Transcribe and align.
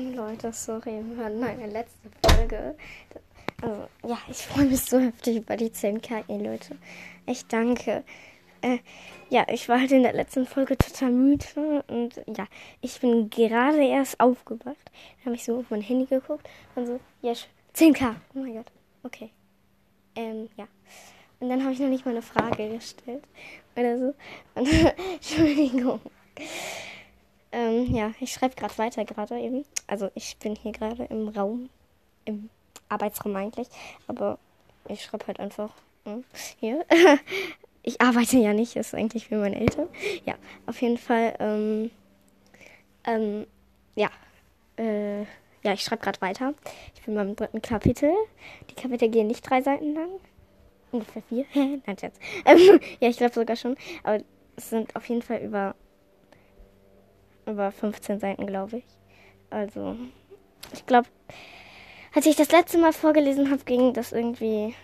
Leute, 0.00 0.52
sorry, 0.52 1.02
wir 1.04 1.16
hören 1.16 1.38
meine 1.38 1.66
letzte 1.68 2.08
Folge. 2.26 2.74
Also, 3.62 3.88
ja, 4.06 4.18
ich 4.28 4.38
freue 4.38 4.66
mich 4.66 4.80
so 4.80 4.98
heftig 4.98 5.36
über 5.36 5.56
die 5.56 5.70
10k, 5.70 6.24
ey, 6.28 6.38
Leute. 6.38 6.76
Echt 7.26 7.52
danke. 7.52 8.04
Äh, 8.60 8.78
ja, 9.30 9.46
ich 9.48 9.68
war 9.68 9.78
halt 9.78 9.92
in 9.92 10.02
der 10.02 10.12
letzten 10.12 10.46
Folge 10.46 10.76
total 10.76 11.12
müde 11.12 11.84
und 11.88 12.16
ja, 12.36 12.46
ich 12.80 13.00
bin 13.00 13.30
gerade 13.30 13.84
erst 13.84 14.18
aufgewacht. 14.20 14.90
Dann 15.18 15.26
habe 15.26 15.36
ich 15.36 15.44
so 15.44 15.58
auf 15.58 15.70
mein 15.70 15.82
Handy 15.82 16.06
geguckt 16.06 16.48
und 16.74 16.86
so, 16.86 17.00
yes, 17.22 17.46
10k. 17.74 18.16
Oh 18.34 18.40
mein 18.40 18.54
Gott. 18.54 18.72
Okay. 19.02 19.30
Ähm, 20.16 20.48
ja. 20.56 20.66
Und 21.40 21.50
dann 21.50 21.62
habe 21.62 21.72
ich 21.72 21.78
noch 21.78 21.88
nicht 21.88 22.04
mal 22.04 22.12
eine 22.12 22.22
Frage 22.22 22.68
gestellt. 22.68 23.24
Oder 23.76 23.98
so. 23.98 24.14
Und, 24.54 24.68
Entschuldigung. 25.14 26.00
Ähm, 27.54 27.94
ja, 27.94 28.12
ich 28.18 28.32
schreibe 28.32 28.56
gerade 28.56 28.76
weiter 28.78 29.04
gerade 29.04 29.38
eben. 29.38 29.64
Also 29.86 30.10
ich 30.16 30.36
bin 30.38 30.56
hier 30.56 30.72
gerade 30.72 31.04
im 31.04 31.28
Raum, 31.28 31.70
im 32.24 32.50
Arbeitsraum 32.88 33.36
eigentlich. 33.36 33.68
Aber 34.08 34.38
ich 34.88 35.04
schreibe 35.04 35.28
halt 35.28 35.38
einfach 35.38 35.70
hm, 36.04 36.24
hier. 36.58 36.84
ich 37.84 38.00
arbeite 38.00 38.38
ja 38.38 38.52
nicht, 38.52 38.74
ist 38.74 38.92
eigentlich 38.92 39.28
für 39.28 39.36
meine 39.36 39.60
Eltern. 39.60 39.88
Ja, 40.24 40.34
auf 40.66 40.82
jeden 40.82 40.98
Fall. 40.98 41.36
Ähm, 41.38 41.90
ähm, 43.04 43.46
ja. 43.94 44.10
Äh, 44.76 45.20
ja, 45.62 45.72
ich 45.72 45.82
schreibe 45.82 46.02
gerade 46.02 46.20
weiter. 46.20 46.54
Ich 46.96 47.02
bin 47.02 47.14
beim 47.14 47.36
dritten 47.36 47.62
Kapitel. 47.62 48.12
Die 48.68 48.74
Kapitel 48.74 49.08
gehen 49.10 49.28
nicht 49.28 49.48
drei 49.48 49.62
Seiten 49.62 49.94
lang. 49.94 50.10
Ungefähr 50.90 51.22
vier. 51.22 51.46
Nein, 51.54 51.98
Schatz. 52.00 52.18
Ähm, 52.44 52.80
ja, 53.00 53.08
ich 53.08 53.16
glaube 53.16 53.32
sogar 53.32 53.54
schon. 53.54 53.76
Aber 54.02 54.24
es 54.56 54.70
sind 54.70 54.96
auf 54.96 55.08
jeden 55.08 55.22
Fall 55.22 55.38
über 55.38 55.76
über 57.46 57.72
15 57.72 58.20
Seiten, 58.20 58.46
glaube 58.46 58.78
ich. 58.78 58.84
Also, 59.50 59.96
ich 60.72 60.86
glaube, 60.86 61.08
als 62.14 62.26
ich 62.26 62.36
das 62.36 62.52
letzte 62.52 62.78
Mal 62.78 62.92
vorgelesen 62.92 63.50
habe, 63.50 63.64
ging 63.64 63.92
das 63.92 64.12
irgendwie 64.12 64.74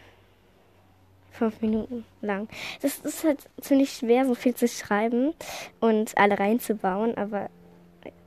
fünf 1.31 1.61
Minuten 1.61 2.05
lang. 2.21 2.49
Das 2.83 2.99
ist 2.99 3.25
halt 3.25 3.49
ziemlich 3.61 3.93
schwer, 3.93 4.27
so 4.27 4.35
viel 4.35 4.55
zu 4.55 4.69
schreiben 4.69 5.33
und 5.81 6.17
alle 6.19 6.39
reinzubauen, 6.39 7.17
aber 7.17 7.49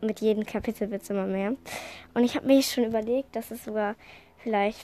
mit 0.01 0.19
jedem 0.19 0.45
Kapitel 0.45 0.89
wird 0.89 1.03
es 1.03 1.09
immer 1.09 1.27
mehr. 1.27 1.55
Und 2.13 2.23
ich 2.23 2.35
habe 2.35 2.47
mir 2.47 2.61
schon 2.61 2.85
überlegt, 2.85 3.35
dass 3.35 3.51
es 3.51 3.63
sogar 3.63 3.95
vielleicht 4.37 4.83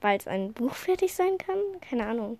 bald 0.00 0.28
ein 0.28 0.52
Buch 0.52 0.74
fertig 0.74 1.14
sein 1.14 1.38
kann. 1.38 1.58
Keine 1.88 2.06
Ahnung. 2.06 2.38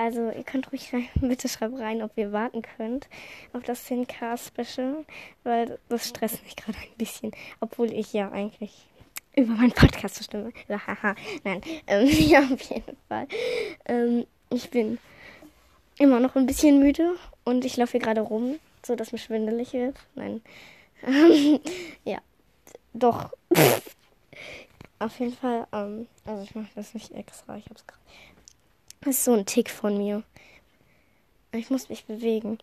Also 0.00 0.30
ihr 0.30 0.44
könnt 0.44 0.72
ruhig 0.72 0.94
rein, 0.94 1.10
bitte 1.20 1.46
schreibt 1.46 1.78
rein, 1.78 2.00
ob 2.00 2.16
ihr 2.16 2.32
warten 2.32 2.62
könnt 2.62 3.06
auf 3.52 3.62
das 3.64 3.86
10K-Special, 3.86 5.04
weil 5.44 5.78
das 5.90 6.08
stresst 6.08 6.42
mich 6.42 6.56
gerade 6.56 6.78
ein 6.78 6.96
bisschen, 6.96 7.32
obwohl 7.60 7.92
ich 7.92 8.14
ja 8.14 8.30
eigentlich 8.32 8.86
über 9.36 9.52
meinen 9.52 9.72
Podcast 9.72 10.16
bestimme. 10.16 10.54
Haha, 10.70 11.14
nein, 11.44 11.60
ähm, 11.86 12.08
ja, 12.18 12.38
auf 12.40 12.62
jeden 12.62 12.96
Fall. 13.08 13.28
Ähm, 13.84 14.26
ich 14.48 14.70
bin 14.70 14.96
immer 15.98 16.18
noch 16.18 16.34
ein 16.34 16.46
bisschen 16.46 16.78
müde 16.78 17.16
und 17.44 17.66
ich 17.66 17.76
laufe 17.76 17.92
hier 17.92 18.00
gerade 18.00 18.22
rum, 18.22 18.58
so 18.82 18.96
dass 18.96 19.12
mir 19.12 19.18
schwindelig 19.18 19.74
wird. 19.74 19.98
Nein. 20.14 20.40
ja, 22.04 22.20
doch. 22.94 23.34
auf 24.98 25.18
jeden 25.18 25.34
Fall, 25.34 25.66
ähm, 25.74 26.06
also 26.24 26.42
ich 26.42 26.54
mache 26.54 26.70
das 26.74 26.94
nicht 26.94 27.12
extra, 27.12 27.58
ich 27.58 27.66
hab's 27.68 27.86
gerade 27.86 28.00
das 29.00 29.16
ist 29.16 29.24
so 29.24 29.32
ein 29.32 29.46
Tick 29.46 29.70
von 29.70 29.96
mir. 29.96 30.22
Ich 31.52 31.70
muss 31.70 31.88
mich 31.88 32.04
bewegen. 32.04 32.58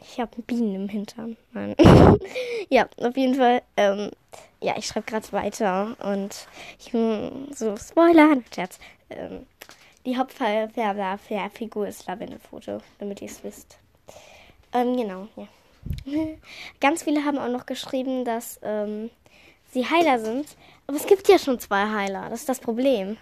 Ich 0.00 0.18
habe 0.20 0.42
Bienen 0.42 0.74
im 0.74 0.88
Hintern. 0.88 1.36
Nein. 1.52 1.76
ja, 2.70 2.88
auf 2.98 3.16
jeden 3.16 3.34
Fall. 3.34 3.62
Ähm, 3.76 4.10
ja, 4.60 4.74
ich 4.76 4.86
schreibe 4.86 5.06
gerade 5.06 5.32
weiter 5.32 5.96
und 6.02 6.46
ich 6.78 6.92
so 7.56 7.76
Spoiler, 7.76 8.36
Scherz. 8.54 8.78
Ähm, 9.10 9.46
die 10.04 10.16
Hauptfigur 10.16 11.86
ist 11.86 12.06
Lavendelfoto, 12.06 12.80
damit 12.98 13.22
ihr 13.22 13.28
es 13.28 13.44
wisst. 13.44 13.78
Ähm, 14.72 14.96
genau, 14.96 15.28
ja. 15.36 15.46
Ganz 16.80 17.02
viele 17.02 17.24
haben 17.24 17.38
auch 17.38 17.48
noch 17.48 17.66
geschrieben, 17.66 18.24
dass 18.24 18.58
ähm, 18.62 19.10
sie 19.72 19.88
Heiler 19.88 20.18
sind. 20.18 20.46
Aber 20.86 20.96
es 20.96 21.06
gibt 21.06 21.28
ja 21.28 21.38
schon 21.38 21.58
zwei 21.60 21.90
Heiler. 21.90 22.28
Das 22.30 22.40
ist 22.40 22.48
das 22.48 22.60
Problem. 22.60 23.16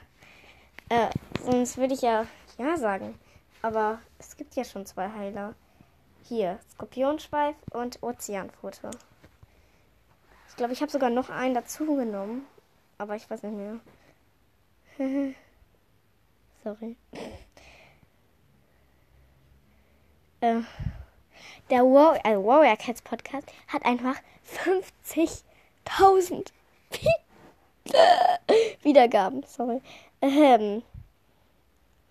Äh, 0.88 1.08
sonst 1.44 1.76
würde 1.78 1.94
ich 1.94 2.02
ja 2.02 2.26
ja 2.58 2.76
sagen. 2.76 3.18
Aber 3.62 4.00
es 4.18 4.36
gibt 4.36 4.54
ja 4.56 4.64
schon 4.64 4.86
zwei 4.86 5.10
Heiler. 5.10 5.54
Hier, 6.24 6.58
Skorpionschweif 6.72 7.56
und 7.72 8.02
Ozeanpfote. 8.02 8.90
Ich 10.48 10.56
glaube, 10.56 10.72
ich 10.72 10.80
habe 10.80 10.90
sogar 10.90 11.10
noch 11.10 11.30
einen 11.30 11.54
dazu 11.54 11.96
genommen. 11.96 12.46
Aber 12.98 13.16
ich 13.16 13.28
weiß 13.30 13.42
nicht 13.42 13.56
mehr. 13.56 13.80
Sorry. 16.64 16.96
äh, 20.40 20.60
der 21.70 21.82
War 21.84 22.18
also 22.24 22.44
Warrior 22.44 22.76
Cats 22.76 23.00
Podcast 23.00 23.48
hat 23.68 23.84
einfach 23.84 24.16
50.000 24.66 26.52
Wiedergaben. 28.82 29.42
Sorry. 29.44 29.80
Ähm, 30.20 30.82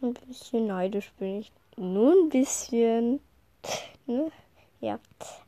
ein 0.02 0.14
bisschen 0.14 0.68
neidisch 0.68 1.12
bin 1.20 1.40
ich. 1.40 1.52
Nur 1.78 2.14
ein 2.14 2.30
bisschen. 2.30 3.20
Ne? 4.06 4.32
Ja. 4.80 5.00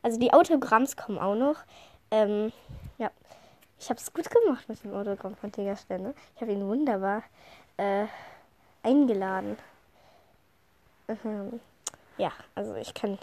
Also 0.01 0.19
die 0.19 0.33
Autogramms 0.33 0.95
kommen 0.95 1.17
auch 1.17 1.35
noch. 1.35 1.57
Ähm, 2.11 2.51
ja. 2.97 3.09
Ich 3.79 3.89
habe 3.89 3.99
es 3.99 4.13
gut 4.13 4.29
gemacht 4.29 4.67
mit 4.69 4.83
dem 4.83 4.93
Autogramm 4.93 5.35
von 5.35 5.51
Tigerstelle. 5.51 6.13
Ich 6.35 6.41
habe 6.41 6.51
ihn 6.51 6.67
wunderbar 6.67 7.23
äh, 7.77 8.05
eingeladen. 8.83 9.57
Ähm, 11.07 11.59
ja, 12.17 12.31
also 12.55 12.75
ich 12.75 12.93
kann 12.93 13.17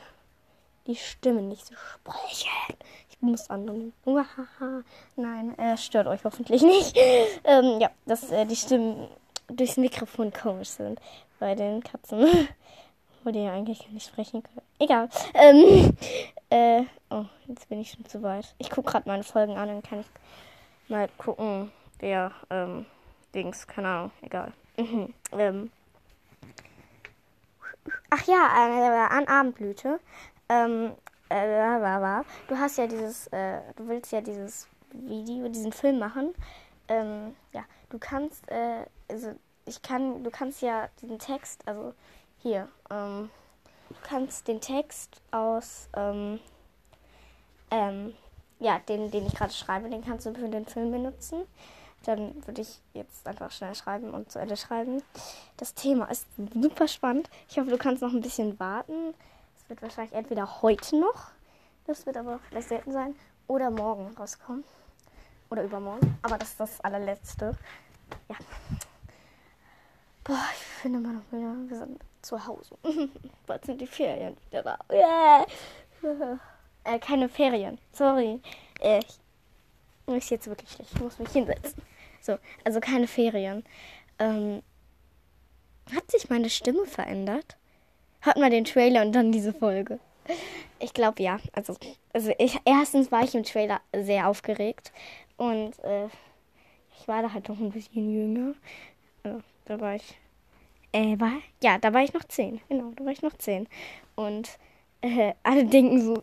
die 0.86 0.96
Stimme 0.96 1.42
nicht 1.42 1.66
so 1.66 1.74
sprechen. 1.76 2.76
Ich 3.10 3.20
muss 3.20 3.50
anderen. 3.50 3.92
Nein, 5.16 5.56
äh, 5.58 5.76
stört 5.76 6.06
euch 6.06 6.24
hoffentlich 6.24 6.62
nicht. 6.62 6.96
ähm, 7.44 7.80
ja, 7.80 7.90
dass 8.06 8.30
äh, 8.30 8.46
die 8.46 8.56
Stimmen 8.56 9.08
durchs 9.48 9.76
Mikrofon 9.76 10.32
komisch 10.32 10.70
sind 10.70 11.00
bei 11.38 11.54
den 11.54 11.82
Katzen. 11.82 12.26
Wo 13.24 13.30
die 13.30 13.42
ja 13.42 13.52
eigentlich 13.52 13.80
gar 13.80 13.90
nicht 13.90 14.06
sprechen 14.06 14.42
können. 14.42 14.66
Egal. 14.78 15.08
Ähm, 15.34 15.96
äh, 16.50 16.84
oh, 17.10 17.24
jetzt 17.46 17.68
bin 17.68 17.80
ich 17.80 17.90
schon 17.90 18.04
zu 18.04 18.22
weit. 18.22 18.54
Ich 18.58 18.70
gucke 18.70 18.92
gerade 18.92 19.08
meine 19.08 19.24
Folgen 19.24 19.56
an, 19.56 19.68
dann 19.68 19.82
kann 19.82 20.00
ich 20.00 20.06
mal 20.88 21.08
gucken, 21.18 21.72
wer, 21.98 22.32
ähm, 22.48 22.86
Dings, 23.34 23.66
keine 23.66 23.88
Ahnung, 23.88 24.10
egal. 24.22 24.52
Mhm. 24.76 25.12
Ähm, 25.32 25.70
ach 28.10 28.26
ja, 28.26 28.48
äh, 28.56 29.14
an 29.14 29.26
Abendblüte. 29.26 29.98
Ähm, 30.48 30.92
äh, 31.28 32.22
du 32.48 32.56
hast 32.56 32.78
ja 32.78 32.86
dieses, 32.86 33.26
äh, 33.28 33.60
du 33.76 33.88
willst 33.88 34.12
ja 34.12 34.20
dieses 34.20 34.68
Video, 34.92 35.48
diesen 35.48 35.72
Film 35.72 35.98
machen. 35.98 36.34
Ähm, 36.88 37.34
ja, 37.52 37.64
du 37.90 37.98
kannst, 37.98 38.48
äh, 38.50 38.86
also 39.08 39.34
ich 39.64 39.82
kann, 39.82 40.24
du 40.24 40.30
kannst 40.30 40.62
ja 40.62 40.88
den 41.02 41.18
Text, 41.18 41.66
also 41.66 41.94
hier, 42.38 42.68
ähm, 42.90 43.30
du 43.88 43.94
kannst 44.02 44.48
den 44.48 44.60
Text 44.60 45.20
aus, 45.30 45.88
ähm, 45.94 46.40
ähm, 47.70 48.14
ja, 48.58 48.78
den, 48.80 49.10
den 49.10 49.26
ich 49.26 49.34
gerade 49.34 49.52
schreibe, 49.52 49.90
den 49.90 50.04
kannst 50.04 50.26
du 50.26 50.34
für 50.34 50.48
den 50.48 50.66
Film 50.66 50.90
benutzen. 50.90 51.46
Dann 52.04 52.46
würde 52.46 52.62
ich 52.62 52.80
jetzt 52.94 53.26
einfach 53.26 53.50
schnell 53.50 53.74
schreiben 53.74 54.14
und 54.14 54.30
zu 54.30 54.38
Ende 54.38 54.56
schreiben. 54.56 55.02
Das 55.56 55.74
Thema 55.74 56.06
ist 56.06 56.26
super 56.54 56.86
spannend. 56.86 57.28
Ich 57.48 57.58
hoffe, 57.58 57.70
du 57.70 57.78
kannst 57.78 58.02
noch 58.02 58.12
ein 58.12 58.20
bisschen 58.20 58.58
warten. 58.60 59.14
Es 59.56 59.68
wird 59.68 59.82
wahrscheinlich 59.82 60.14
entweder 60.14 60.62
heute 60.62 60.98
noch, 60.98 61.32
das 61.86 62.06
wird 62.06 62.16
aber 62.16 62.38
vielleicht 62.48 62.68
selten 62.68 62.92
sein, 62.92 63.16
oder 63.48 63.70
morgen 63.70 64.14
rauskommen. 64.16 64.64
Oder 65.50 65.64
übermorgen. 65.64 66.18
Aber 66.22 66.38
das 66.38 66.50
ist 66.50 66.60
das 66.60 66.80
allerletzte. 66.82 67.56
Ja. 68.28 68.36
Boah, 70.28 70.44
ich 70.52 70.58
finde 70.82 70.98
immer 70.98 71.14
noch 71.14 71.32
wieder, 71.32 71.54
wir 71.68 71.78
sind 71.78 72.02
zu 72.20 72.46
Hause. 72.46 72.76
Bald 73.46 73.64
sind 73.64 73.80
die 73.80 73.86
Ferien 73.86 74.36
wieder 74.50 74.62
da. 74.62 74.78
Äh, 76.84 76.98
keine 76.98 77.30
Ferien. 77.30 77.78
Sorry. 77.92 78.38
Äh, 78.80 78.98
ich 78.98 80.14
ist 80.14 80.30
jetzt 80.30 80.46
wirklich 80.46 80.70
schlecht. 80.70 80.92
Ich 80.94 81.00
muss 81.00 81.18
mich 81.18 81.30
hinsetzen. 81.30 81.82
So, 82.20 82.36
also 82.62 82.78
keine 82.78 83.06
Ferien. 83.06 83.64
Ähm, 84.18 84.62
hat 85.94 86.10
sich 86.10 86.28
meine 86.28 86.50
Stimme 86.50 86.84
verändert? 86.84 87.56
Hört 88.20 88.36
mal 88.36 88.50
den 88.50 88.66
Trailer 88.66 89.00
und 89.00 89.12
dann 89.12 89.32
diese 89.32 89.54
Folge. 89.54 89.98
Ich 90.78 90.92
glaube 90.92 91.22
ja. 91.22 91.38
Also, 91.52 91.74
also 92.12 92.32
ich, 92.38 92.60
erstens 92.66 93.10
war 93.10 93.24
ich 93.24 93.34
im 93.34 93.44
Trailer 93.44 93.80
sehr 93.96 94.28
aufgeregt 94.28 94.92
und 95.38 95.78
äh, 95.84 96.08
ich 96.98 97.08
war 97.08 97.22
da 97.22 97.32
halt 97.32 97.48
noch 97.48 97.58
ein 97.58 97.72
bisschen 97.72 98.12
jünger. 98.12 98.54
Da 99.22 99.80
war 99.80 99.96
ich. 99.96 100.14
Äh, 100.92 101.20
war, 101.20 101.32
ja, 101.62 101.78
da 101.78 101.92
war 101.92 102.02
ich 102.02 102.14
noch 102.14 102.24
zehn. 102.24 102.60
Genau, 102.68 102.92
da 102.96 103.04
war 103.04 103.12
ich 103.12 103.22
noch 103.22 103.36
zehn. 103.36 103.68
Und 104.14 104.48
äh, 105.02 105.34
alle 105.42 105.66
denken 105.66 106.00
so, 106.00 106.22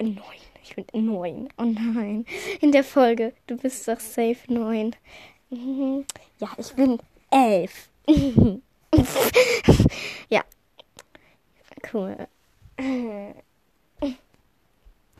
neun. 0.00 0.16
Ich 0.62 0.74
bin 0.74 1.06
neun. 1.06 1.48
Oh 1.58 1.64
nein. 1.64 2.26
In 2.60 2.72
der 2.72 2.84
Folge. 2.84 3.32
Du 3.46 3.56
bist 3.56 3.86
doch 3.88 4.00
safe 4.00 4.38
neun. 4.48 4.94
Mhm. 5.50 6.04
Ja, 6.40 6.48
ich 6.58 6.72
bin 6.74 6.98
elf. 7.30 7.90
ja. 10.28 10.42
Cool. 11.92 12.28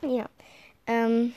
Ja. 0.03 0.29
Ähm. 0.87 1.35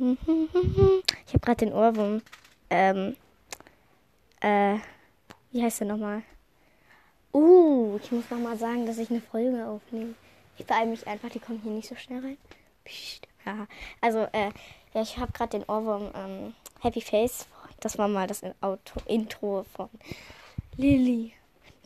Ich 1.26 1.34
habe 1.34 1.44
gerade 1.44 1.66
den 1.66 1.72
Ohrwurm. 1.72 2.22
Ähm. 2.70 3.16
Äh. 4.40 4.78
Wie 5.52 5.62
heißt 5.62 5.80
der 5.80 5.88
nochmal? 5.88 6.22
Uh, 7.32 7.98
ich 8.02 8.10
muss 8.10 8.30
nochmal 8.30 8.56
sagen, 8.56 8.86
dass 8.86 8.98
ich 8.98 9.10
eine 9.10 9.20
Folge 9.20 9.64
aufnehme. 9.66 10.14
Ich 10.56 10.66
beeile 10.66 10.90
mich 10.90 11.06
einfach, 11.06 11.28
die 11.28 11.38
kommen 11.38 11.60
hier 11.62 11.72
nicht 11.72 11.88
so 11.88 11.96
schnell 11.96 12.20
rein. 12.20 12.38
Psst. 12.84 13.28
Ja. 13.44 13.66
Also, 14.00 14.26
äh, 14.32 14.50
ja, 14.94 15.02
ich 15.02 15.18
habe 15.18 15.32
gerade 15.32 15.58
den 15.58 15.64
Ohrwurm 15.64 16.10
ähm, 16.14 16.54
Happy 16.80 17.00
Face. 17.00 17.46
Das 17.80 17.98
war 17.98 18.08
mal 18.08 18.26
das 18.26 18.42
Auto 18.60 19.00
Intro 19.06 19.64
von 19.74 19.88
Lilly, 20.76 21.32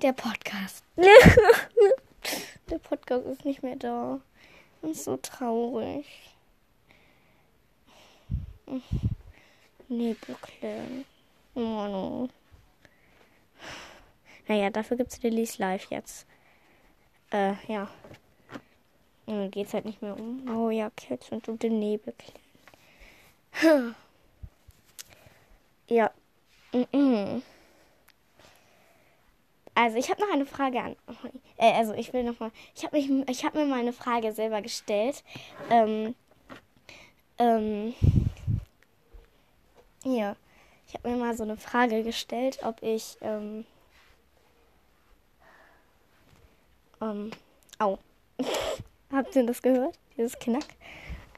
der 0.02 0.12
Podcast. 0.12 0.84
der 0.96 2.78
Podcast 2.78 3.26
ist 3.26 3.44
nicht 3.44 3.62
mehr 3.62 3.76
da. 3.76 4.20
Das 4.82 4.90
ist 4.92 5.04
so 5.04 5.16
traurig. 5.16 6.33
Nebelclan. 9.88 11.04
Oh 11.54 11.60
no. 11.60 12.28
Naja, 14.48 14.70
dafür 14.70 14.96
gibt 14.96 15.12
es 15.12 15.22
Lillys 15.22 15.58
Live 15.58 15.90
jetzt. 15.90 16.26
Äh, 17.30 17.54
ja. 17.66 17.88
Und 19.26 19.38
dann 19.38 19.50
geht's 19.50 19.72
halt 19.72 19.86
nicht 19.86 20.02
mehr 20.02 20.18
um. 20.18 20.48
Oh 20.48 20.70
ja, 20.70 20.90
Cats 20.90 21.30
und 21.30 21.48
um 21.48 21.58
den 21.58 21.78
Nebelclan. 21.78 22.34
Ja. 25.88 26.10
Also 29.74 29.98
ich 29.98 30.10
habe 30.10 30.20
noch 30.20 30.32
eine 30.32 30.46
Frage 30.46 30.80
an. 30.80 30.96
Äh, 31.56 31.72
also 31.72 31.94
ich 31.94 32.12
will 32.12 32.24
noch 32.24 32.38
mal. 32.40 32.50
Ich 32.74 32.84
habe 32.84 32.96
mich, 32.96 33.10
ich 33.28 33.44
habe 33.44 33.58
mir 33.58 33.66
mal 33.66 33.80
eine 33.80 33.92
Frage 33.92 34.32
selber 34.32 34.62
gestellt. 34.62 35.22
Ähm, 35.70 36.14
ähm, 37.38 37.94
hier. 40.04 40.36
Ich 40.86 40.94
habe 40.94 41.10
mir 41.10 41.16
mal 41.16 41.36
so 41.36 41.42
eine 41.42 41.56
Frage 41.56 42.02
gestellt, 42.02 42.58
ob 42.62 42.82
ich 42.82 43.16
ähm, 43.22 43.64
ähm, 47.00 47.30
au. 47.78 47.98
Habt 49.12 49.34
ihr 49.34 49.46
das 49.46 49.62
gehört? 49.62 49.98
Dieses 50.16 50.38
Knack? 50.38 50.66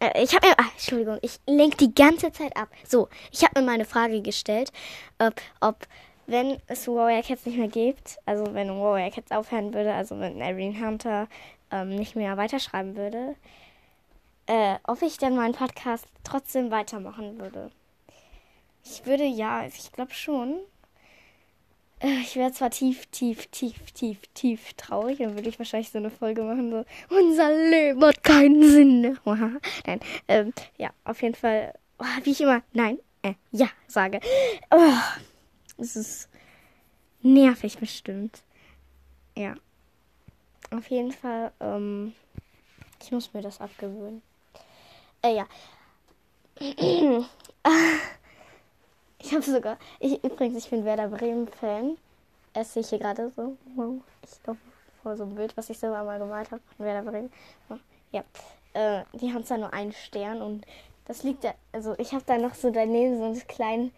Äh, 0.00 0.22
ich 0.22 0.34
habe 0.34 0.48
mir, 0.48 0.54
ah, 0.58 0.70
Entschuldigung, 0.72 1.18
ich 1.22 1.38
lenke 1.46 1.76
die 1.76 1.94
ganze 1.94 2.32
Zeit 2.32 2.56
ab. 2.56 2.68
So, 2.86 3.08
ich 3.30 3.42
habe 3.44 3.60
mir 3.60 3.66
mal 3.66 3.72
eine 3.72 3.84
Frage 3.84 4.20
gestellt, 4.20 4.72
ob, 5.18 5.34
ob 5.60 5.86
wenn 6.26 6.58
es 6.66 6.88
Warrior 6.88 7.22
Cats 7.22 7.46
nicht 7.46 7.58
mehr 7.58 7.68
gibt, 7.68 8.18
also 8.26 8.52
wenn 8.52 8.68
Warrior 8.68 9.10
Cats 9.10 9.30
aufhören 9.30 9.72
würde, 9.72 9.94
also 9.94 10.18
wenn 10.18 10.40
Irene 10.40 10.78
Hunter 10.78 11.28
ähm, 11.70 11.90
nicht 11.90 12.16
mehr 12.16 12.36
weiterschreiben 12.36 12.96
würde, 12.96 13.36
äh, 14.46 14.76
ob 14.84 15.02
ich 15.02 15.18
dann 15.18 15.36
meinen 15.36 15.54
Podcast 15.54 16.06
trotzdem 16.24 16.70
weitermachen 16.70 17.38
würde. 17.38 17.70
Ich 18.88 19.04
würde 19.04 19.24
ja, 19.24 19.66
ich 19.66 19.90
glaube 19.92 20.14
schon. 20.14 20.60
Äh, 22.00 22.20
ich 22.20 22.36
wäre 22.36 22.52
zwar 22.52 22.70
tief, 22.70 23.06
tief, 23.06 23.46
tief, 23.48 23.74
tief, 23.92 24.18
tief 24.34 24.74
traurig, 24.74 25.18
dann 25.18 25.34
würde 25.34 25.48
ich 25.48 25.58
wahrscheinlich 25.58 25.90
so 25.90 25.98
eine 25.98 26.10
Folge 26.10 26.42
machen, 26.42 26.70
so, 26.70 26.84
unser 27.14 27.50
Leben 27.50 28.04
hat 28.04 28.22
keinen 28.22 28.62
Sinn. 28.62 29.18
nein, 29.86 30.00
ähm, 30.28 30.52
ja, 30.76 30.90
auf 31.04 31.20
jeden 31.22 31.34
Fall, 31.34 31.74
oh, 31.98 32.04
wie 32.22 32.30
ich 32.30 32.40
immer, 32.40 32.62
nein, 32.74 32.98
äh, 33.22 33.34
ja, 33.50 33.68
sage. 33.88 34.20
Oh, 34.70 34.92
es 35.78 35.96
ist 35.96 36.28
nervig 37.22 37.78
bestimmt. 37.78 38.42
Ja. 39.36 39.54
Auf 40.70 40.88
jeden 40.90 41.12
Fall, 41.12 41.52
ähm, 41.60 42.12
ich 43.02 43.10
muss 43.10 43.32
mir 43.34 43.42
das 43.42 43.60
abgewöhnen. 43.60 44.22
Äh, 45.22 45.36
ja. 45.36 45.46
Ich 49.26 49.32
habe 49.32 49.42
sogar, 49.42 49.76
ich, 49.98 50.22
übrigens, 50.22 50.56
ich 50.56 50.70
bin 50.70 50.84
Werder 50.84 51.08
Bremen-Fan. 51.08 51.98
Es 52.54 52.72
sehe 52.72 52.82
ich 52.82 52.90
hier 52.90 53.00
gerade 53.00 53.28
so. 53.34 53.56
Ich 54.22 54.40
glaube, 54.44 54.60
vor 55.02 55.16
so 55.16 55.24
einem 55.24 55.34
Bild, 55.34 55.56
was 55.56 55.68
ich 55.68 55.76
selber 55.76 56.04
mal 56.04 56.20
gemalt 56.20 56.48
habe 56.52 56.62
von 56.76 56.86
Werder 56.86 57.10
Bremen. 57.10 57.32
Ja. 58.12 58.22
Äh, 58.72 59.02
die 59.14 59.32
haben 59.32 59.44
zwar 59.44 59.58
nur 59.58 59.72
einen 59.72 59.90
Stern 59.90 60.42
und 60.42 60.64
das 61.06 61.24
liegt 61.24 61.42
da, 61.42 61.54
also 61.72 61.96
ich 61.98 62.12
habe 62.12 62.22
da 62.24 62.38
noch 62.38 62.54
so 62.54 62.70
daneben 62.70 63.18
so 63.18 63.24
einen 63.24 63.48
kleinen, 63.48 63.90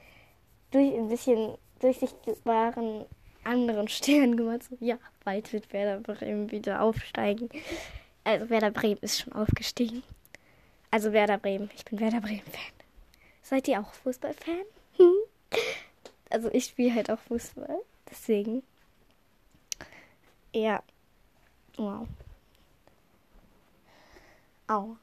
durch, 0.71 0.95
ein 0.95 1.09
bisschen 1.11 1.59
durchsichtbaren 1.81 3.05
anderen 3.45 3.89
Stern 3.89 4.35
gemacht. 4.35 4.63
So, 4.63 4.79
ja, 4.81 4.97
bald 5.27 5.53
wird 5.53 5.71
Werder 5.75 6.01
Bremen 6.01 6.51
wieder 6.51 6.81
aufsteigen. 6.81 7.51
Also 8.25 8.49
Werder 8.49 8.71
Bremen 8.71 9.01
ist 9.03 9.21
schon 9.21 9.35
aufgestiegen. 9.35 10.03
Also 10.91 11.13
Werder 11.13 11.37
Bremen, 11.37 11.69
ich 11.77 11.85
bin 11.85 12.01
Werder 12.01 12.23
Bremen-Fan. 12.23 12.73
Seid 13.43 13.69
ihr 13.69 13.79
auch 13.79 13.93
Fußballfan? 13.93 14.65
Also 16.31 16.50
ich 16.53 16.67
spiele 16.67 16.95
halt 16.95 17.11
auch 17.11 17.19
Fußball. 17.21 17.81
Deswegen. 18.11 18.62
Ja. 20.55 20.83
Wow. 21.77 22.06
Au. 24.67 24.97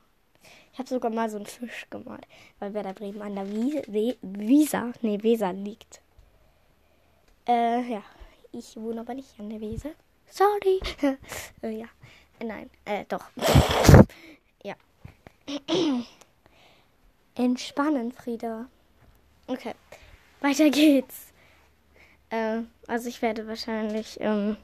Ich 0.74 0.80
habe 0.80 0.90
sogar 0.90 1.10
mal 1.10 1.30
so 1.30 1.38
einen 1.38 1.46
Fisch 1.46 1.88
gemalt, 1.90 2.28
weil 2.60 2.74
Werder 2.74 2.94
Bremen 2.94 3.22
an 3.22 3.36
der 3.36 3.48
Wiesa, 3.48 4.92
nee, 5.02 5.24
Weser 5.24 5.54
liegt. 5.54 6.02
Äh, 7.48 7.82
ja. 7.90 8.04
Ich 8.52 8.76
wohne 8.76 9.02
aber 9.02 9.14
nicht 9.14 9.40
an 9.40 9.50
der 9.50 9.62
Weser. 9.62 9.92
Sorry. 10.28 10.80
äh, 11.62 11.70
ja. 11.70 11.88
Nein, 12.44 12.70
äh, 12.84 13.06
doch. 13.06 13.26
ja. 14.64 14.76
Entspannen, 17.36 18.12
Frieda. 18.12 18.68
Okay. 19.48 19.76
Weiter 20.46 20.70
geht's. 20.70 21.34
Äh, 22.30 22.62
also 22.86 23.10
ich 23.10 23.20
werde 23.24 23.48
wahrscheinlich 23.48 24.20
ähm, 24.22 24.58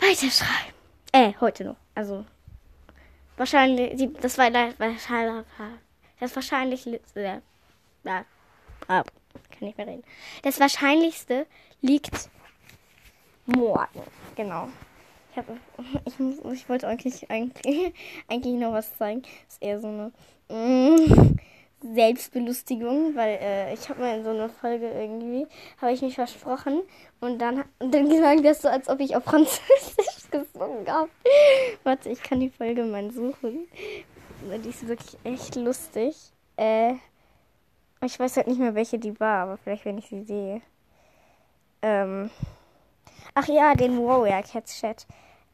weiterschreiben. 0.00 0.74
Äh, 1.12 1.32
heute 1.40 1.64
noch. 1.64 1.76
Also 1.94 2.26
wahrscheinlich, 3.36 3.96
die, 3.96 4.12
das 4.12 4.36
war 4.36 4.52
wahrscheinlich, 4.52 5.46
das 6.18 6.34
wahrscheinlich, 6.34 6.88
äh, 6.88 6.98
äh, 7.14 7.38
äh, 8.04 8.22
kann 8.88 9.04
nicht 9.60 9.78
mehr 9.78 9.86
reden. 9.86 10.02
Das 10.42 10.58
Wahrscheinlichste 10.58 11.46
liegt 11.80 12.28
morgen. 13.46 14.02
Genau. 14.34 14.70
Ich, 15.30 15.36
hab, 15.36 15.46
ich, 16.04 16.14
ich 16.52 16.68
wollte 16.68 16.88
eigentlich, 16.88 17.30
eigentlich, 17.30 17.94
eigentlich 18.28 18.54
noch 18.54 18.72
was 18.72 18.96
zeigen. 18.98 19.22
Das 19.22 19.54
ist 19.54 19.62
eher 19.62 19.78
so 19.78 19.86
eine. 19.86 20.12
Mm, 20.48 21.38
Selbstbelustigung, 21.82 23.16
weil 23.16 23.38
äh, 23.40 23.74
ich 23.74 23.88
habe 23.88 24.00
mal 24.00 24.18
in 24.18 24.24
so 24.24 24.30
einer 24.30 24.48
Folge 24.48 24.90
irgendwie, 24.90 25.46
habe 25.80 25.92
ich 25.92 26.02
mich 26.02 26.14
versprochen 26.14 26.82
und 27.20 27.38
dann, 27.38 27.64
und 27.78 27.94
dann 27.94 28.08
klang 28.16 28.42
das 28.42 28.62
so, 28.62 28.68
als 28.68 28.88
ob 28.88 29.00
ich 29.00 29.16
auf 29.16 29.24
Französisch 29.24 30.30
gesungen 30.30 30.86
habe. 30.86 31.10
Warte, 31.82 32.10
ich 32.10 32.22
kann 32.22 32.40
die 32.40 32.50
Folge 32.50 32.84
mal 32.84 33.10
suchen. 33.10 33.66
Die 34.64 34.68
ist 34.68 34.86
wirklich 34.86 35.18
echt 35.24 35.56
lustig. 35.56 36.16
Äh, 36.56 36.94
ich 38.02 38.18
weiß 38.18 38.36
halt 38.36 38.46
nicht 38.46 38.60
mehr, 38.60 38.74
welche 38.74 38.98
die 38.98 39.18
war, 39.20 39.44
aber 39.44 39.56
vielleicht, 39.58 39.84
wenn 39.84 39.98
ich 39.98 40.08
sie 40.08 40.22
sehe. 40.22 40.62
Ähm, 41.82 42.30
ach 43.34 43.48
ja, 43.48 43.74
den 43.74 43.98
Warrior 43.98 44.42
Cats 44.42 44.80
Chat. 44.80 45.06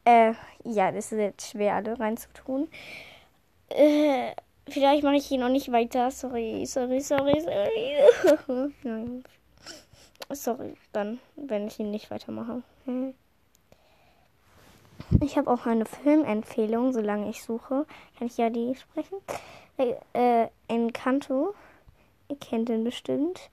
Äh, 0.05 0.33
ja, 0.63 0.91
das 0.91 1.11
ist 1.11 1.19
jetzt 1.19 1.51
schwer, 1.51 1.75
alle 1.75 1.99
reinzutun. 1.99 2.69
Äh, 3.69 4.31
Vielleicht 4.69 5.03
mache 5.03 5.15
ich 5.15 5.25
hier 5.25 5.39
noch 5.39 5.49
nicht 5.49 5.71
weiter. 5.71 6.11
Sorry, 6.11 6.65
sorry, 6.65 6.99
sorry, 6.99 7.39
sorry. 7.39 9.23
sorry, 10.31 10.73
dann, 10.91 11.19
wenn 11.35 11.67
ich 11.67 11.79
ihn 11.79 11.91
nicht 11.91 12.11
weitermache. 12.11 12.61
Hm. 12.85 13.13
Ich 15.21 15.37
habe 15.37 15.49
auch 15.49 15.65
eine 15.65 15.85
Filmempfehlung, 15.85 16.91
solange 16.91 17.29
ich 17.29 17.43
suche. 17.43 17.85
Kann 18.17 18.27
ich 18.27 18.37
ja 18.37 18.49
die 18.49 18.75
sprechen? 18.75 19.19
Äh, 19.77 19.93
äh 20.13 20.49
Encanto. 20.67 21.55
Ihr 22.27 22.35
kennt 22.37 22.67
den 22.67 22.83
bestimmt. 22.83 23.49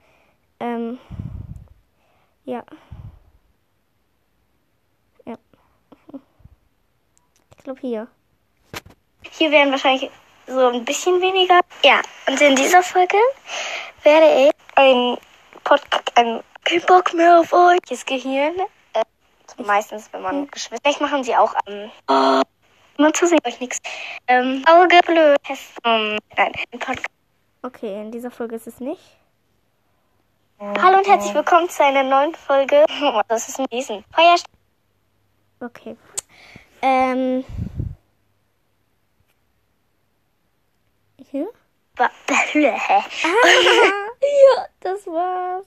Ähm, 0.59 0.99
ja. 2.45 2.65
Ja. 5.25 5.39
Ich 7.57 7.63
glaube 7.63 7.81
hier. 7.81 8.09
Hier 9.31 9.53
werden 9.53 9.71
wahrscheinlich 9.71 10.11
so 10.47 10.69
ein 10.69 10.85
bisschen 10.85 11.21
weniger. 11.21 11.61
Ja, 11.83 12.01
und 12.29 12.41
in 12.41 12.57
dieser 12.57 12.83
Folge 12.83 13.17
werde 14.03 14.49
ich 14.49 14.53
ein 14.77 15.19
Podcast, 15.63 16.13
ein 16.17 16.43
kein 16.65 16.81
Bock 16.83 17.13
mehr 17.15 17.41
auf 17.41 17.53
euch. 17.53 17.79
Das 17.89 18.05
Gehirn. 18.07 18.55
Äh, 18.95 19.05
meistens, 19.63 20.09
wenn 20.13 20.23
man 20.23 20.49
Geschwister. 20.49 20.79
Vielleicht 20.83 21.01
machen 21.01 21.25
sie 21.25 21.37
auch 21.37 21.55
ähm, 21.67 21.91
Nur 22.97 23.13
zu 23.13 23.27
sehen 23.27 23.41
euch 23.47 23.61
nichts. 23.61 23.81
Ähm, 24.27 24.65
Auge 24.67 25.01
blöd. 25.05 25.39
Um, 25.85 26.19
nein, 26.37 26.53
ein 26.73 26.79
Podcast. 26.79 27.07
Okay, 27.63 28.01
in 28.01 28.11
dieser 28.11 28.31
Folge 28.31 28.57
ist 28.57 28.67
es 28.67 28.81
nicht. 28.81 29.03
Hallo 30.61 30.99
und 30.99 31.07
herzlich 31.07 31.35
willkommen 31.35 31.69
zu 31.69 31.85
einer 31.85 32.03
neuen 32.03 32.35
Folge. 32.35 32.85
Das 33.29 33.49
ist 33.49 33.59
ein 33.59 33.67
Riesen. 33.67 34.05
Feuer. 34.15 34.37
Okay. 35.61 35.97
Ähm. 36.81 37.45
Hier? 41.35 41.51
ah, 41.99 42.11
ja, 43.25 44.67
das 44.79 45.05
war's. 45.09 45.67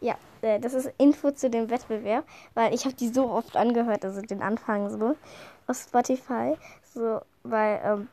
Ja, 0.00 0.16
äh, 0.42 0.58
das 0.58 0.74
ist 0.74 0.92
Info 0.98 1.30
zu 1.30 1.48
dem 1.48 1.70
Wettbewerb, 1.70 2.24
weil 2.54 2.74
ich 2.74 2.86
habe 2.86 2.96
die 2.96 3.06
so 3.06 3.30
oft 3.30 3.56
angehört, 3.56 4.04
also 4.04 4.20
den 4.20 4.42
Anfang 4.42 4.90
so 4.90 5.14
auf 5.68 5.76
Spotify, 5.76 6.56
so 6.92 7.20
weil 7.44 7.80
ähm, 7.84 8.08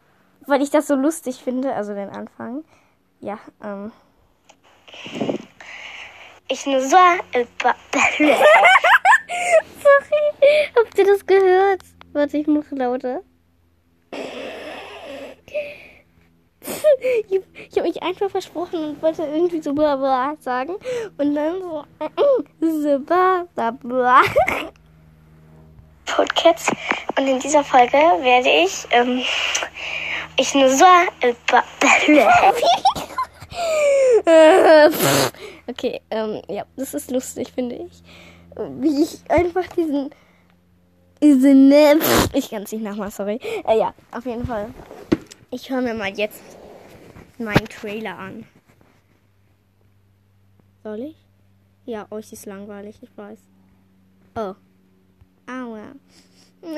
weil 0.45 0.61
ich 0.61 0.69
das 0.69 0.85
so 0.85 0.93
lustig 0.93 1.37
finde, 1.43 1.73
also 1.73 1.95
den 1.95 2.11
Anfang. 2.11 2.63
Ja, 3.19 3.39
ähm. 3.63 3.91
Ich 6.47 6.63
nur 6.67 6.81
so. 6.81 6.95
Sorry, 7.33 8.37
habt 10.75 10.95
ihr 10.95 11.05
das 11.05 11.25
gehört? 11.25 11.81
Warte, 12.13 12.37
ich 12.37 12.45
mache 12.45 12.75
lauter. 12.75 13.23
ich, 17.29 17.41
ich 17.69 17.77
habe 17.77 17.87
mich 17.87 18.01
einfach 18.01 18.29
versprochen 18.29 18.83
und 18.83 19.01
wollte 19.01 19.23
irgendwie 19.23 19.61
so 19.61 19.73
bla 19.73 19.95
bla 19.95 20.35
sagen. 20.39 20.75
Und 21.17 21.35
dann 21.35 21.61
so. 21.61 21.83
so 22.61 22.99
bla 22.99 23.45
bla 23.55 23.71
bla. 23.71 24.21
Podcasts. 26.05 26.71
Und 27.17 27.27
in 27.27 27.39
dieser 27.39 27.63
Folge 27.63 27.93
werde 27.93 28.49
ich. 28.49 28.87
Ähm, 28.91 29.21
ich 30.37 30.53
nur 30.53 30.69
so. 30.69 30.85
okay, 35.67 36.01
ähm, 36.09 36.41
ja, 36.47 36.65
das 36.75 36.93
ist 36.93 37.11
lustig, 37.11 37.51
finde 37.53 37.75
ich. 37.75 38.03
Wie 38.79 39.03
ich 39.03 39.19
einfach 39.29 39.67
diesen. 39.75 40.09
Diesen. 41.21 41.73
Ich 42.33 42.49
kann 42.49 42.63
es 42.63 42.71
nicht 42.71 42.83
nachmachen, 42.83 43.11
sorry. 43.11 43.39
Äh, 43.67 43.79
ja, 43.79 43.93
auf 44.11 44.25
jeden 44.25 44.45
Fall. 44.45 44.69
Ich 45.49 45.69
höre 45.69 45.81
mir 45.81 45.93
mal 45.93 46.09
jetzt 46.09 46.41
meinen 47.39 47.65
Trailer 47.65 48.17
an. 48.17 48.45
Soll 50.83 50.99
ich? 51.01 51.15
Ja, 51.85 52.07
euch 52.11 52.31
ist 52.33 52.45
langweilig, 52.45 52.97
ich 53.01 53.17
weiß. 53.17 53.39
Oh. 54.35 54.55
Aua. 55.47 55.93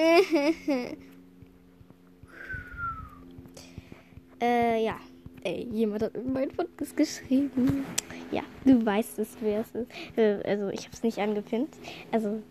äh, 4.42 4.84
ja. 4.84 5.00
Ey, 5.44 5.68
jemand 5.72 6.04
hat 6.04 6.16
in 6.16 6.34
meinen 6.34 6.52
Podcast 6.52 6.98
geschrieben. 6.98 7.86
Ja, 8.32 8.44
du 8.66 8.86
weißt 8.86 9.20
es, 9.20 9.38
wer 9.40 9.62
es 9.62 9.72
ist. 9.72 9.90
Äh, 10.18 10.42
also, 10.44 10.70
ich 10.70 10.82
habe 10.86 10.94
es 10.94 11.04
nicht 11.04 11.18
angepinnt. 11.18 11.78
Also. 12.12 12.44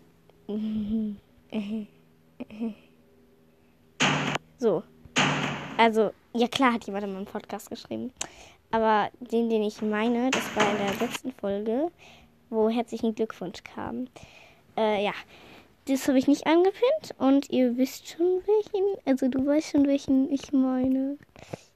so. 4.57 4.83
Also, 5.77 6.11
ja 6.33 6.47
klar 6.47 6.73
hat 6.73 6.85
jemand 6.85 7.05
in 7.05 7.13
meinem 7.13 7.25
Podcast 7.25 7.69
geschrieben. 7.69 8.13
Aber 8.71 9.09
den, 9.19 9.49
den 9.49 9.63
ich 9.63 9.81
meine, 9.81 10.29
das 10.29 10.55
war 10.55 10.71
in 10.71 10.77
der 10.77 11.07
letzten 11.07 11.31
Folge, 11.33 11.91
wo 12.49 12.69
herzlichen 12.69 13.15
Glückwunsch 13.15 13.63
kam. 13.63 14.07
Äh, 14.77 15.03
ja. 15.03 15.13
Das 15.85 16.07
habe 16.07 16.19
ich 16.19 16.27
nicht 16.27 16.45
angepinnt 16.45 17.15
und 17.17 17.49
ihr 17.49 17.75
wisst 17.77 18.09
schon 18.09 18.43
welchen. 18.45 18.99
Also 19.05 19.27
du 19.27 19.43
weißt 19.43 19.71
schon 19.71 19.87
welchen 19.87 20.31
ich 20.31 20.51
meine. 20.51 21.17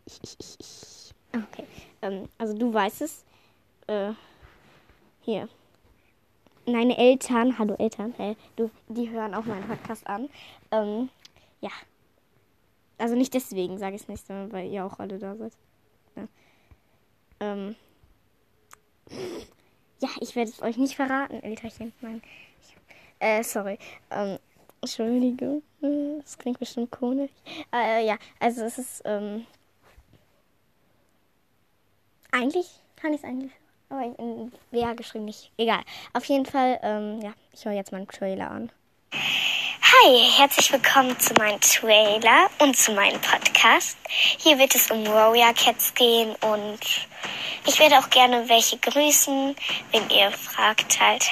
Ich, 0.05 0.19
ich, 0.21 0.35
ich, 0.39 0.55
ich. 0.59 1.13
Okay. 1.33 1.65
Ähm, 2.03 2.29
also 2.37 2.55
du 2.55 2.71
weißt 2.71 3.01
es. 3.01 3.25
Äh, 3.87 4.11
hier. 5.21 5.47
Meine 6.65 6.97
Eltern, 6.97 7.57
hallo 7.57 7.75
Eltern, 7.77 8.13
äh, 8.19 8.35
du, 8.55 8.69
die 8.87 9.09
hören 9.09 9.33
auch 9.33 9.45
meinen 9.45 9.67
Podcast 9.67 10.05
an. 10.07 10.29
Ähm, 10.71 11.09
ja. 11.59 11.71
Also 12.97 13.15
nicht 13.15 13.33
deswegen 13.33 13.77
sage 13.77 13.95
ich 13.95 14.03
es 14.03 14.07
nicht, 14.07 14.25
sondern 14.25 14.51
weil 14.51 14.69
ihr 14.69 14.85
auch 14.85 14.99
alle 14.99 15.17
da 15.17 15.35
seid. 15.35 15.53
Ja. 16.15 16.27
Ähm. 17.39 17.75
Ja, 19.99 20.09
ich 20.19 20.35
werde 20.35 20.51
es 20.51 20.61
euch 20.61 20.77
nicht 20.77 20.95
verraten, 20.95 21.41
Elterchen. 21.41 21.93
Nein. 22.01 22.21
Äh, 23.19 23.43
sorry. 23.43 23.77
Ähm, 24.11 24.37
Entschuldigung. 24.81 25.63
Das 26.21 26.37
klingt 26.37 26.59
bestimmt 26.59 26.91
komisch. 26.91 27.31
Äh, 27.73 28.05
ja, 28.05 28.17
also 28.39 28.63
es 28.63 28.77
ist, 28.77 29.01
ähm. 29.05 29.45
Eigentlich 32.31 32.67
kann 32.95 33.13
ich 33.13 33.19
es 33.19 33.25
eigentlich. 33.25 33.51
Aber 33.89 34.03
in 34.17 34.51
WH 34.71 34.95
geschrieben 34.95 35.25
nicht. 35.25 35.51
Egal. 35.57 35.81
Auf 36.13 36.25
jeden 36.25 36.45
Fall, 36.45 36.79
ähm, 36.81 37.21
ja, 37.21 37.33
ich 37.53 37.63
höre 37.63 37.73
jetzt 37.73 37.91
meinen 37.91 38.07
Trailer 38.07 38.49
an. 38.49 38.71
Hi, 40.01 40.17
herzlich 40.37 40.71
willkommen 40.71 41.19
zu 41.19 41.35
meinem 41.35 41.59
Trailer 41.61 42.49
und 42.57 42.75
zu 42.75 42.93
meinem 42.93 43.21
Podcast. 43.21 43.95
Hier 44.09 44.57
wird 44.57 44.73
es 44.73 44.89
um 44.89 45.05
Warrior 45.05 45.53
Cats 45.53 45.93
gehen 45.93 46.35
und 46.41 46.79
ich 47.67 47.79
werde 47.79 47.99
auch 47.99 48.09
gerne 48.09 48.49
welche 48.49 48.77
grüßen, 48.77 49.55
wenn 49.91 50.09
ihr 50.09 50.31
fragt 50.31 50.99
halt. 50.99 51.29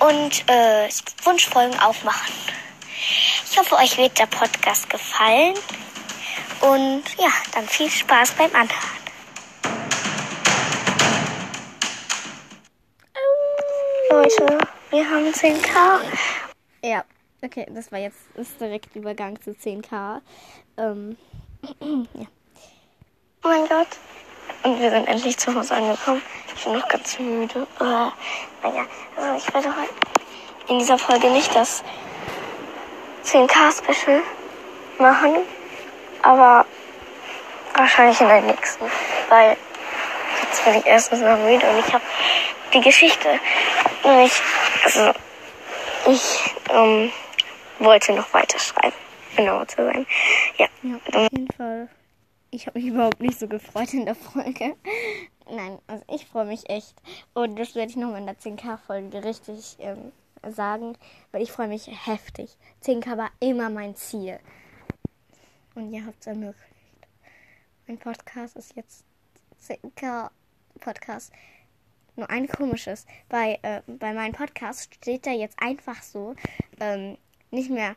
Und 0.00 0.44
äh, 0.50 0.88
Wunschfolgen 1.24 1.78
auch 1.80 2.02
machen. 2.02 2.32
Ich 3.50 3.58
hoffe, 3.58 3.76
euch 3.76 3.96
wird 3.96 4.18
der 4.18 4.26
Podcast 4.26 4.90
gefallen. 4.90 5.54
Und 6.60 7.04
ja, 7.18 7.32
dann 7.52 7.66
viel 7.66 7.90
Spaß 7.90 8.32
beim 8.32 8.54
Anhören. 8.54 8.98
Leute, 14.10 14.58
wir 14.90 15.08
haben 15.08 15.32
10k. 15.32 16.00
Ja, 16.82 17.02
Okay, 17.40 17.66
das 17.70 17.92
war 17.92 18.00
jetzt 18.00 18.18
ist 18.34 18.60
direkt 18.60 18.96
Übergang 18.96 19.40
zu 19.40 19.52
10k. 19.52 20.20
Ähm, 20.76 21.16
ja. 22.14 22.26
Oh 23.44 23.48
mein 23.48 23.68
Gott. 23.68 23.86
Und 24.64 24.80
wir 24.80 24.90
sind 24.90 25.06
endlich 25.06 25.38
zu 25.38 25.54
Hause 25.54 25.74
angekommen. 25.74 26.20
Ich 26.56 26.64
bin 26.64 26.72
noch 26.72 26.88
ganz 26.88 27.16
müde. 27.20 27.66
Uh, 27.80 28.10
naja, 28.62 28.86
also 29.16 29.36
ich 29.36 29.54
werde 29.54 29.68
heute 29.68 29.94
in 30.68 30.80
dieser 30.80 30.98
Folge 30.98 31.30
nicht 31.30 31.54
das 31.54 31.84
10k-Special 33.24 34.20
machen, 34.98 35.36
aber 36.22 36.66
wahrscheinlich 37.76 38.20
in 38.20 38.26
der 38.26 38.40
nächsten, 38.40 38.84
weil 39.28 39.56
jetzt 40.42 40.64
bin 40.64 40.74
ich 40.74 40.86
erstens 40.86 41.20
noch 41.20 41.38
müde 41.38 41.70
und 41.70 41.78
ich 41.78 41.92
habe 41.92 42.04
die 42.74 42.80
Geschichte 42.80 43.38
nämlich, 44.02 44.32
also 44.84 45.12
ich, 46.08 46.54
ähm, 46.70 47.12
wollte 47.78 48.12
noch 48.12 48.32
weiterschreiben. 48.32 48.98
Genau 49.36 49.64
zu 49.64 49.76
sein. 49.76 50.06
Ja. 50.58 50.66
ja 50.82 50.96
auf 50.96 51.32
jeden 51.32 51.50
Fall. 51.52 51.88
Ich 52.50 52.66
habe 52.66 52.78
mich 52.78 52.88
überhaupt 52.88 53.20
nicht 53.20 53.38
so 53.38 53.46
gefreut 53.46 53.92
in 53.92 54.06
der 54.06 54.14
Folge. 54.14 54.74
Nein, 55.50 55.78
also 55.86 56.04
ich 56.12 56.26
freue 56.26 56.46
mich 56.46 56.68
echt. 56.68 56.94
Und 57.34 57.58
das 57.58 57.74
werde 57.74 57.90
ich 57.90 57.96
nochmal 57.96 58.20
in 58.20 58.26
der 58.26 58.38
10K-Folge 58.38 59.24
richtig 59.24 59.76
ähm, 59.80 60.12
sagen, 60.46 60.96
weil 61.32 61.42
ich 61.42 61.52
freue 61.52 61.68
mich 61.68 61.88
heftig. 62.06 62.56
10K 62.84 63.16
war 63.16 63.30
immer 63.40 63.70
mein 63.70 63.96
Ziel. 63.96 64.38
Und 65.74 65.92
ihr 65.92 66.04
habt 66.04 66.20
es 66.20 66.26
ermöglicht. 66.26 66.64
Mein 67.86 67.98
Podcast 67.98 68.56
ist 68.56 68.76
jetzt 68.76 69.04
10K 69.62 70.30
Podcast. 70.80 71.32
Nur 72.16 72.28
ein 72.30 72.48
komisches. 72.48 73.06
Bei, 73.28 73.58
äh, 73.62 73.82
bei 73.86 74.12
meinem 74.12 74.32
Podcast 74.32 74.94
steht 74.94 75.26
da 75.26 75.30
jetzt 75.30 75.56
einfach 75.60 76.02
so, 76.02 76.34
ähm, 76.80 77.16
nicht 77.50 77.70
mehr 77.70 77.96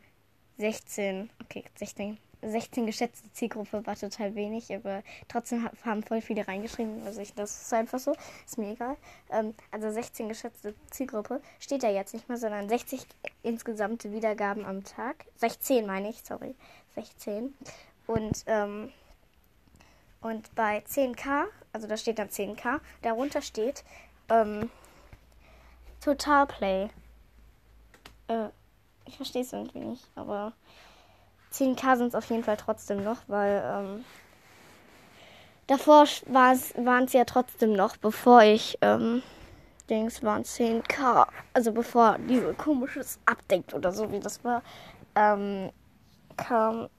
16, 0.58 1.30
okay, 1.42 1.64
16, 1.76 2.18
16 2.44 2.86
geschätzte 2.86 3.32
Zielgruppe 3.34 3.86
war 3.86 3.96
total 3.96 4.36
wenig, 4.36 4.74
aber 4.74 5.04
trotzdem 5.28 5.70
haben 5.86 6.04
voll 6.04 6.22
viele 6.22 6.48
reingeschrieben. 6.48 7.04
Also 7.06 7.22
ich, 7.22 7.34
das 7.34 7.62
ist 7.64 7.74
einfach 7.74 8.00
so, 8.00 8.16
ist 8.46 8.58
mir 8.58 8.72
egal. 8.72 8.98
Ähm, 9.30 9.54
also 9.70 9.92
16 9.92 10.30
geschätzte 10.30 10.74
Zielgruppe 10.90 11.42
steht 11.60 11.84
da 11.84 11.90
jetzt 11.90 12.14
nicht 12.14 12.28
mehr, 12.30 12.38
sondern 12.38 12.68
60 12.68 13.02
insgesamte 13.44 14.12
Wiedergaben 14.12 14.66
am 14.66 14.84
Tag. 14.84 15.26
16 15.38 15.86
meine 15.86 16.10
ich, 16.10 16.24
sorry, 16.24 16.56
16. 16.96 17.54
Und 18.08 18.44
ähm, 18.48 18.92
und 20.22 20.54
bei 20.54 20.84
10k, 20.88 21.46
also 21.74 21.88
da 21.88 21.98
steht 21.98 22.20
dann 22.20 22.30
10k, 22.30 22.80
darunter 23.02 23.42
steht 23.42 23.84
ähm, 24.30 24.70
Total 26.00 26.46
Play. 26.46 26.90
Äh, 28.28 28.50
ich 29.06 29.16
verstehe 29.18 29.42
es 29.42 29.54
irgendwie 29.54 29.80
nicht, 29.80 30.08
aber 30.16 30.54
10k 31.54 31.98
sind 31.98 32.08
es 32.08 32.16
auf 32.16 32.30
jeden 32.30 32.44
Fall 32.44 32.58
trotzdem 32.58 33.04
noch, 33.04 33.18
weil 33.28 33.62
ähm, 33.66 34.06
davor 35.68 36.06
waren 36.28 37.04
es 37.04 37.14
ja 37.14 37.26
trotzdem 37.26 37.74
noch, 37.74 37.98
bevor 37.98 38.42
ich 38.44 38.78
ähm, 38.82 39.22
Dings 39.90 40.24
waren 40.24 40.44
10k, 40.44 41.28
also 41.54 41.72
bevor 41.72 42.18
dieses 42.20 42.58
komisches 42.58 43.20
Update 43.26 43.74
oder 43.74 43.92
so 43.92 44.12
wie 44.12 44.20
das 44.20 44.44
war, 44.44 44.64
ähm, 45.16 45.70
kam, 46.38 46.90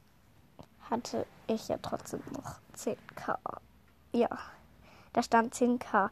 hatte 0.91 1.27
ich 1.47 1.69
ja 1.69 1.79
trotzdem 1.81 2.21
noch 2.33 2.61
10k. 2.77 3.39
Ja, 4.13 4.29
da 5.13 5.23
stand 5.23 5.55
10k. 5.55 6.11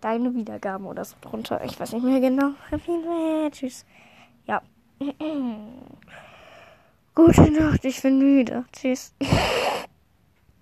Deine 0.00 0.34
Wiedergaben 0.34 0.86
oder 0.86 1.02
so 1.02 1.16
drunter. 1.22 1.64
Ich 1.64 1.80
weiß 1.80 1.92
nicht 1.92 2.04
mehr 2.04 2.20
genau. 2.20 2.50
Auf 2.70 2.86
jeden 2.86 3.04
Fall. 3.04 3.50
Tschüss. 3.50 3.86
Ja. 4.46 4.62
Gute 7.14 7.50
Nacht, 7.50 7.84
ich 7.84 8.02
bin 8.02 8.18
müde. 8.18 8.64
Tschüss. 8.72 9.14